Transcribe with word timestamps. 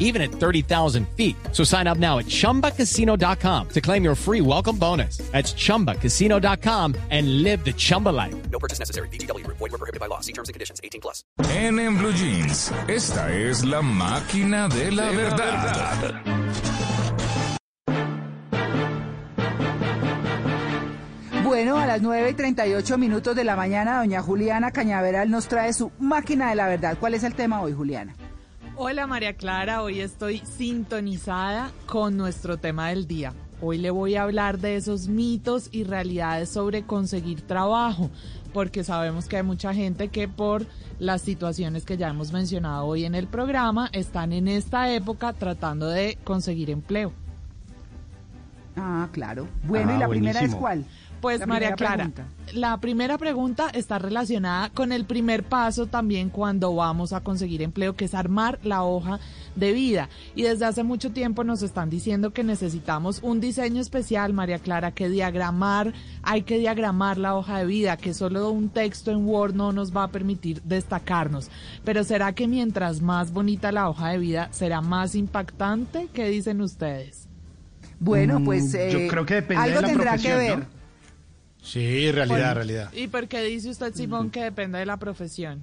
even 0.00 0.20
at 0.20 0.32
30,000 0.32 1.06
feet. 1.16 1.36
So 1.52 1.62
sign 1.62 1.86
up 1.86 1.98
now 1.98 2.18
at 2.18 2.26
chumbacasino.com 2.26 3.68
to 3.68 3.80
claim 3.80 4.02
your 4.02 4.16
free 4.16 4.40
welcome 4.40 4.76
bonus. 4.76 5.18
That's 5.30 5.54
chumbacasino.com 5.54 6.96
and 7.10 7.44
live 7.44 7.64
the 7.64 7.72
Chumba 7.72 8.08
life. 8.08 8.34
No 8.50 8.58
purchase 8.58 8.80
necessary. 8.80 9.08
BGW. 9.10 9.46
Void 9.46 9.60
were 9.60 9.78
prohibited 9.78 10.00
by 10.00 10.06
law. 10.06 10.20
See 10.20 10.32
terms 10.32 10.48
and 10.48 10.54
conditions. 10.54 10.80
18 10.82 11.00
plus. 11.00 11.22
En, 11.50 11.78
en 11.78 11.96
Blue 11.96 12.12
Jeans, 12.12 12.72
esta 12.88 13.32
es 13.32 13.64
la 13.64 13.82
máquina 13.82 14.68
de 14.68 14.90
la 14.90 15.10
verdad. 15.12 16.22
Bueno, 21.44 21.78
a 21.78 21.86
las 21.86 22.00
9 22.00 22.30
y 22.30 22.34
38 22.34 22.96
minutos 22.96 23.34
de 23.34 23.44
la 23.44 23.56
mañana, 23.56 23.98
doña 23.98 24.22
Juliana 24.22 24.70
Cañaveral 24.70 25.30
nos 25.30 25.48
trae 25.48 25.72
su 25.72 25.90
máquina 25.98 26.50
de 26.50 26.54
la 26.54 26.68
verdad. 26.68 26.96
¿Cuál 26.98 27.14
es 27.14 27.24
el 27.24 27.34
tema 27.34 27.60
hoy, 27.60 27.72
Juliana? 27.72 28.14
Hola 28.82 29.06
María 29.06 29.34
Clara, 29.34 29.82
hoy 29.82 30.00
estoy 30.00 30.38
sintonizada 30.38 31.70
con 31.84 32.16
nuestro 32.16 32.56
tema 32.56 32.88
del 32.88 33.06
día. 33.06 33.34
Hoy 33.60 33.76
le 33.76 33.90
voy 33.90 34.14
a 34.14 34.22
hablar 34.22 34.58
de 34.58 34.76
esos 34.76 35.06
mitos 35.06 35.68
y 35.70 35.84
realidades 35.84 36.48
sobre 36.48 36.86
conseguir 36.86 37.42
trabajo, 37.42 38.08
porque 38.54 38.82
sabemos 38.82 39.28
que 39.28 39.36
hay 39.36 39.42
mucha 39.42 39.74
gente 39.74 40.08
que 40.08 40.28
por 40.28 40.64
las 40.98 41.20
situaciones 41.20 41.84
que 41.84 41.98
ya 41.98 42.08
hemos 42.08 42.32
mencionado 42.32 42.86
hoy 42.86 43.04
en 43.04 43.14
el 43.14 43.26
programa 43.26 43.90
están 43.92 44.32
en 44.32 44.48
esta 44.48 44.90
época 44.90 45.34
tratando 45.34 45.86
de 45.86 46.16
conseguir 46.24 46.70
empleo. 46.70 47.12
Ah, 48.76 49.08
claro. 49.12 49.48
Bueno, 49.64 49.92
Ah, 49.92 49.96
¿y 49.96 49.98
la 49.98 50.08
primera 50.08 50.40
es 50.40 50.54
cuál? 50.54 50.84
Pues 51.20 51.46
María 51.46 51.74
Clara, 51.74 51.96
pregunta. 52.08 52.24
la 52.54 52.78
primera 52.78 53.18
pregunta 53.18 53.68
está 53.74 53.98
relacionada 53.98 54.70
con 54.70 54.90
el 54.90 55.04
primer 55.04 55.42
paso 55.44 55.86
también 55.86 56.30
cuando 56.30 56.74
vamos 56.74 57.12
a 57.12 57.20
conseguir 57.20 57.60
empleo, 57.60 57.94
que 57.94 58.06
es 58.06 58.14
armar 58.14 58.58
la 58.62 58.84
hoja 58.84 59.20
de 59.54 59.72
vida. 59.74 60.08
Y 60.34 60.44
desde 60.44 60.64
hace 60.64 60.82
mucho 60.82 61.12
tiempo 61.12 61.44
nos 61.44 61.60
están 61.62 61.90
diciendo 61.90 62.32
que 62.32 62.42
necesitamos 62.42 63.20
un 63.22 63.38
diseño 63.38 63.82
especial, 63.82 64.32
María 64.32 64.60
Clara, 64.60 64.92
que 64.92 65.10
diagramar, 65.10 65.92
hay 66.22 66.40
que 66.42 66.58
diagramar 66.58 67.18
la 67.18 67.34
hoja 67.36 67.58
de 67.58 67.66
vida, 67.66 67.98
que 67.98 68.14
solo 68.14 68.50
un 68.50 68.70
texto 68.70 69.10
en 69.10 69.26
Word 69.26 69.54
no 69.54 69.72
nos 69.72 69.94
va 69.94 70.04
a 70.04 70.08
permitir 70.08 70.62
destacarnos. 70.62 71.50
Pero 71.84 72.02
¿será 72.02 72.32
que 72.34 72.48
mientras 72.48 73.02
más 73.02 73.30
bonita 73.30 73.72
la 73.72 73.90
hoja 73.90 74.08
de 74.08 74.18
vida, 74.18 74.48
será 74.52 74.80
más 74.80 75.14
impactante? 75.14 76.08
¿Qué 76.14 76.30
dicen 76.30 76.62
ustedes? 76.62 77.29
Bueno, 78.00 78.40
Mm, 78.40 78.44
pues 78.44 78.72
yo 78.72 78.78
eh, 78.78 79.06
creo 79.08 79.24
que 79.26 79.34
depende 79.34 79.62
algo 79.62 79.76
de 79.76 79.82
la 79.82 79.88
tendrá 79.88 80.16
que 80.16 80.28
profesión, 80.28 80.38
ver. 80.38 80.58
¿no? 80.58 80.80
Sí, 81.62 82.10
realidad, 82.10 82.54
realidad. 82.54 82.92
¿Y 82.94 83.06
por 83.08 83.28
qué 83.28 83.42
dice 83.42 83.68
usted, 83.70 83.94
Simón, 83.94 84.30
que 84.30 84.42
depende 84.42 84.78
de 84.78 84.86
la 84.86 84.96
profesión? 84.96 85.62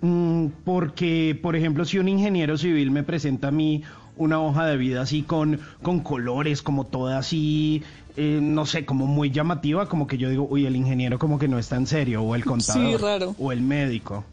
Mm, 0.00 0.46
porque, 0.64 1.38
por 1.40 1.56
ejemplo, 1.56 1.84
si 1.84 1.98
un 1.98 2.08
ingeniero 2.08 2.56
civil 2.56 2.90
me 2.90 3.02
presenta 3.02 3.48
a 3.48 3.50
mí 3.50 3.82
una 4.16 4.40
hoja 4.40 4.66
de 4.66 4.76
vida 4.76 5.02
así 5.02 5.22
con, 5.22 5.60
con 5.82 6.00
colores, 6.00 6.62
como 6.62 6.84
toda 6.84 7.18
así, 7.18 7.82
eh, 8.16 8.38
no 8.42 8.64
sé, 8.66 8.84
como 8.84 9.06
muy 9.06 9.30
llamativa, 9.30 9.88
como 9.88 10.06
que 10.06 10.16
yo 10.18 10.30
digo, 10.30 10.46
uy, 10.50 10.66
el 10.66 10.76
ingeniero 10.76 11.18
como 11.18 11.38
que 11.38 11.48
no 11.48 11.58
está 11.58 11.76
en 11.76 11.86
serio, 11.86 12.22
o 12.22 12.34
el 12.34 12.44
contador, 12.44 13.00
raro. 13.00 13.34
o 13.38 13.52
el 13.52 13.60
médico. 13.60 14.24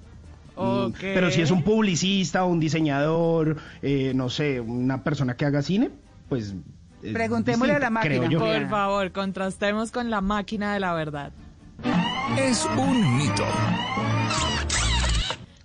Mm, 0.55 0.61
Ok. 0.61 0.97
Pero 1.01 1.29
si 1.31 1.41
es 1.41 1.51
un 1.51 1.63
publicista, 1.63 2.45
un 2.45 2.59
diseñador, 2.59 3.57
eh, 3.81 4.13
no 4.15 4.29
sé, 4.29 4.61
una 4.61 5.03
persona 5.03 5.35
que 5.35 5.45
haga 5.45 5.61
cine, 5.61 5.89
pues... 6.29 6.53
es 7.07 7.13
Preguntémosle 7.13 7.73
a 7.73 7.79
la 7.79 7.89
máquina. 7.89 8.27
yo. 8.29 8.39
Por 8.39 8.69
favor, 8.69 9.11
contrastemos 9.11 9.91
con 9.91 10.09
la 10.09 10.21
máquina 10.21 10.73
de 10.73 10.79
la 10.79 10.93
verdad. 10.93 11.31
Es 12.37 12.65
un 12.77 13.17
mito. 13.17 13.45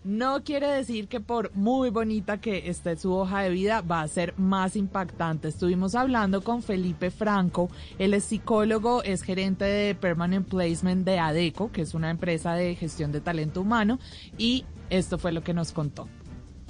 No 0.03 0.43
quiere 0.43 0.67
decir 0.67 1.09
que 1.09 1.21
por 1.21 1.55
muy 1.55 1.91
bonita 1.91 2.41
que 2.41 2.71
esté 2.71 2.97
su 2.97 3.13
hoja 3.13 3.43
de 3.43 3.51
vida 3.51 3.83
va 3.83 4.01
a 4.01 4.09
ser 4.09 4.35
más 4.39 4.75
impactante. 4.75 5.49
Estuvimos 5.49 5.95
hablando 5.95 6.43
con 6.43 6.63
Felipe 6.63 7.11
Franco, 7.11 7.71
él 7.99 8.15
es 8.15 8.25
psicólogo, 8.25 9.03
es 9.03 9.23
gerente 9.23 9.67
de 9.67 9.95
Permanent 9.95 10.49
Placement 10.49 11.05
de 11.05 11.19
ADECO, 11.19 11.71
que 11.71 11.83
es 11.83 11.93
una 11.93 12.11
empresa 12.11 12.55
de 12.55 12.75
gestión 12.77 13.13
de 13.13 13.21
talento 13.21 13.61
humano, 13.61 13.99
y 14.39 14.65
esto 14.89 15.19
fue 15.19 15.33
lo 15.33 15.43
que 15.43 15.53
nos 15.53 15.73
contó. 15.73 16.09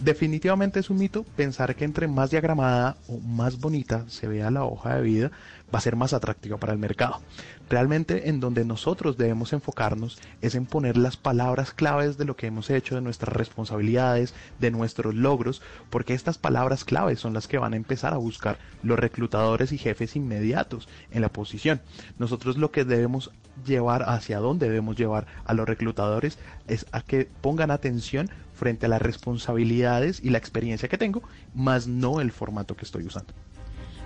Definitivamente 0.01 0.81
es 0.81 0.89
un 0.89 0.97
mito 0.97 1.25
pensar 1.37 1.77
que 1.77 1.85
entre 1.85 2.09
más 2.09 2.31
diagramada 2.31 2.97
o 3.07 3.19
más 3.19 3.61
bonita 3.61 4.07
se 4.09 4.27
vea 4.27 4.51
la 4.51 4.65
hoja 4.65 4.97
de 4.97 5.03
vida, 5.03 5.31
va 5.73 5.79
a 5.79 5.83
ser 5.83 5.95
más 5.95 6.15
atractiva 6.15 6.57
para 6.57 6.73
el 6.73 6.79
mercado. 6.79 7.21
Realmente 7.69 8.31
en 8.31 8.41
donde 8.41 8.65
nosotros 8.65 9.19
debemos 9.19 9.53
enfocarnos 9.53 10.19
es 10.41 10.55
en 10.55 10.65
poner 10.65 10.97
las 10.97 11.19
palabras 11.19 11.73
claves 11.73 12.17
de 12.17 12.25
lo 12.25 12.35
que 12.35 12.47
hemos 12.47 12.71
hecho, 12.71 12.95
de 12.95 13.03
nuestras 13.03 13.35
responsabilidades, 13.37 14.35
de 14.59 14.71
nuestros 14.71 15.15
logros, 15.15 15.61
porque 15.91 16.15
estas 16.15 16.39
palabras 16.39 16.85
claves 16.85 17.21
son 17.21 17.35
las 17.35 17.47
que 17.47 17.59
van 17.59 17.75
a 17.75 17.77
empezar 17.77 18.15
a 18.15 18.19
buscar 18.19 18.59
los 18.83 18.99
reclutadores 18.99 19.71
y 19.71 19.77
jefes 19.77 20.17
inmediatos 20.17 20.89
en 21.11 21.21
la 21.21 21.29
posición. 21.29 21.83
Nosotros 22.19 22.57
lo 22.57 22.71
que 22.71 22.85
debemos 22.85 23.31
llevar, 23.65 24.05
hacia 24.09 24.39
dónde 24.39 24.67
debemos 24.67 24.97
llevar 24.97 25.27
a 25.45 25.55
los 25.55 25.69
reclutadores 25.69 26.39
es 26.67 26.87
a 26.93 27.03
que 27.03 27.29
pongan 27.41 27.71
atención 27.71 28.31
frente 28.55 28.87
a 28.87 28.89
las 28.89 29.03
responsabilidades 29.03 30.21
y 30.23 30.31
la 30.31 30.39
experiencia 30.39 30.89
que 30.89 30.99
tengo, 30.99 31.23
más 31.55 31.87
no 31.87 32.21
el 32.21 32.31
formato 32.31 32.77
que 32.77 32.85
estoy 32.85 33.05
usando. 33.05 33.33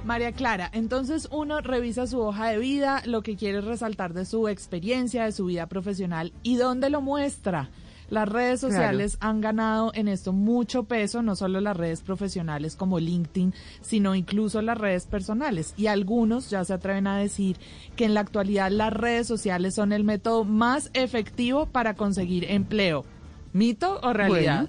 María 0.04 0.32
Clara, 0.32 0.68
entonces 0.72 1.28
uno 1.30 1.62
revisa 1.62 2.06
su 2.06 2.20
hoja 2.20 2.50
de 2.50 2.58
vida, 2.58 3.02
lo 3.06 3.22
que 3.22 3.36
quiere 3.36 3.62
resaltar 3.62 4.12
de 4.12 4.26
su 4.26 4.48
experiencia, 4.48 5.24
de 5.24 5.32
su 5.32 5.46
vida 5.46 5.66
profesional 5.66 6.32
y 6.42 6.56
dónde 6.56 6.90
lo 6.90 7.00
muestra. 7.00 7.70
Las 8.10 8.28
redes 8.28 8.60
Claro. 8.60 8.74
sociales 8.74 9.16
han 9.20 9.40
ganado 9.40 9.90
en 9.94 10.08
esto 10.08 10.32
mucho 10.32 10.84
peso, 10.84 11.22
no 11.22 11.36
solo 11.36 11.60
las 11.60 11.76
redes 11.76 12.02
profesionales 12.02 12.76
como 12.76 12.98
LinkedIn, 13.00 13.54
sino 13.80 14.14
incluso 14.14 14.60
las 14.62 14.78
redes 14.78 15.06
personales. 15.06 15.74
Y 15.76 15.86
algunos 15.86 16.50
ya 16.50 16.64
se 16.64 16.74
atreven 16.74 17.06
a 17.06 17.16
decir 17.16 17.56
que 17.96 18.04
en 18.04 18.14
la 18.14 18.20
actualidad 18.20 18.70
las 18.70 18.92
redes 18.92 19.26
sociales 19.26 19.74
son 19.74 19.92
el 19.92 20.04
método 20.04 20.44
más 20.44 20.90
efectivo 20.94 21.66
para 21.66 21.94
conseguir 21.94 22.44
empleo. 22.50 23.04
¿Mito 23.52 24.00
o 24.02 24.12
realidad? 24.12 24.68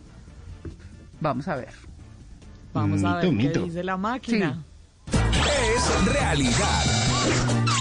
Bueno, 0.63 0.77
vamos 1.19 1.47
a 1.47 1.55
ver. 1.55 1.69
Vamos 2.73 3.03
a 3.03 3.17
ver 3.17 3.31
Mito, 3.31 3.59
qué 3.61 3.65
dice 3.67 3.83
la 3.83 3.97
máquina. 3.97 4.63
Es 5.11 6.05
realidad. 6.13 7.74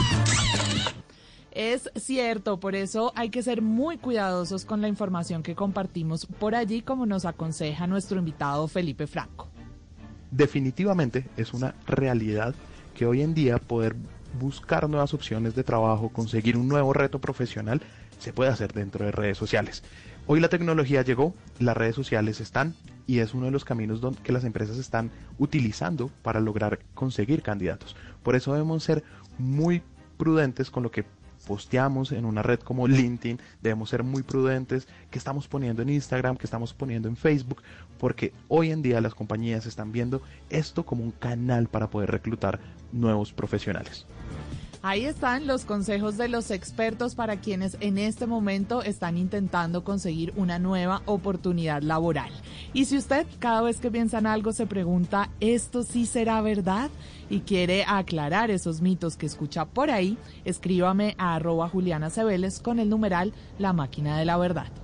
Es 1.55 1.89
cierto, 1.95 2.59
por 2.59 2.75
eso 2.75 3.13
hay 3.15 3.31
que 3.31 3.41
ser 3.45 3.63
muy 3.63 3.97
cuidadosos 3.97 4.65
con 4.65 4.81
la 4.81 4.89
información 4.89 5.45
que 5.45 5.55
compartimos 5.55 6.27
por 6.27 6.57
allí, 6.57 6.83
como 6.83 7.07
nos 7.07 7.25
aconseja 7.25 7.87
nuestro 7.87 8.19
invitado 8.19 8.67
Felipe 8.67 9.07
Franco. 9.07 9.49
Definitivamente 10.33 11.29
es 11.37 11.55
una 11.55 11.77
realidad 11.87 12.57
que 12.93 13.07
hoy 13.07 13.23
en 13.23 13.35
día 13.35 13.59
poder 13.59 13.95
buscar 14.41 14.91
nuevas 14.91 15.15
opciones 15.15 15.55
de 15.55 15.63
trabajo, 15.63 16.09
conseguir 16.09 16.57
un 16.57 16.67
nuevo 16.67 16.93
reto 16.93 17.21
profesional, 17.21 17.81
se 18.19 18.33
puede 18.33 18.51
hacer 18.51 18.73
dentro 18.73 19.05
de 19.05 19.13
redes 19.13 19.39
sociales. 19.39 19.85
Hoy 20.27 20.41
la 20.41 20.49
tecnología 20.49 21.03
llegó, 21.03 21.35
las 21.61 21.77
redes 21.77 21.95
sociales 21.95 22.41
están 22.41 22.75
y 23.07 23.21
es 23.21 23.33
uno 23.33 23.47
de 23.47 23.53
los 23.53 23.65
caminos 23.65 24.01
que 24.25 24.33
las 24.33 24.43
empresas 24.43 24.77
están 24.77 25.13
utilizando 25.39 26.11
para 26.23 26.41
lograr 26.41 26.81
conseguir 26.95 27.43
candidatos. 27.43 27.95
Por 28.25 28.35
eso 28.35 28.53
debemos 28.53 28.83
ser 28.83 29.05
muy 29.39 29.83
prudentes 30.17 30.71
con 30.71 30.83
lo 30.83 30.91
que 30.91 31.05
posteamos 31.47 32.13
en 32.13 32.25
una 32.25 32.43
red 32.43 32.61
como 32.61 32.89
LinkedIn, 32.89 33.41
debemos 33.63 33.91
ser 33.91 34.03
muy 34.03 34.23
prudentes 34.23 34.89
que 35.11 35.19
estamos 35.19 35.49
poniendo 35.49 35.83
en 35.83 35.91
Instagram, 35.91 36.37
que 36.37 36.47
estamos 36.47 36.75
poniendo 36.75 37.09
en 37.09 37.17
Facebook, 37.17 37.63
porque 37.99 38.33
hoy 38.49 38.71
en 38.71 38.83
día 38.83 39.01
las 39.01 39.15
compañías 39.15 39.67
están 39.67 39.93
viendo 39.93 40.23
esto 40.51 40.85
como 40.85 41.05
un 41.05 41.13
canal 41.13 41.69
para 41.69 41.91
poder 41.91 42.11
reclutar 42.11 42.61
nuevos 42.93 43.33
profesionales. 43.33 44.07
Ahí 44.87 45.07
están 45.07 45.47
los 45.47 45.65
consejos 45.65 46.19
de 46.19 46.29
los 46.29 46.51
expertos 46.51 47.15
para 47.15 47.41
quienes 47.41 47.79
en 47.81 47.97
este 47.97 48.27
momento 48.27 48.83
están 48.83 49.17
intentando 49.17 49.83
conseguir 49.83 50.35
una 50.37 50.59
nueva 50.59 51.01
oportunidad 51.07 51.81
laboral. 51.81 52.31
Y 52.75 52.85
si 52.85 52.99
usted 52.99 53.27
cada 53.39 53.63
vez 53.63 53.81
que 53.81 53.91
piensa 53.91 54.19
en 54.19 54.27
algo 54.27 54.53
se 54.53 54.67
pregunta, 54.67 55.31
¿esto 55.41 55.85
sí 55.85 56.05
será 56.05 56.43
verdad? 56.43 56.91
Y 57.31 57.41
quiere 57.41 57.87
aclarar 57.89 58.51
esos 58.51 58.83
mitos 58.83 59.17
que 59.17 59.25
escucha 59.25 59.65
por 59.65 59.91
ahí, 59.91 60.19
escríbame 60.45 61.15
a 61.17 61.35
arroba 61.35 61.67
Juliana 61.71 62.11
Cebeles 62.11 62.61
con 62.61 62.79
el 62.79 62.91
numeral 62.91 63.33
La 63.59 63.73
Máquina 63.73 64.19
de 64.19 64.27
la 64.27 64.37
Verdad. 64.37 64.84